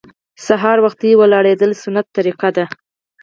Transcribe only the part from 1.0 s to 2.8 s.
پاڅیدل سنت طریقه ده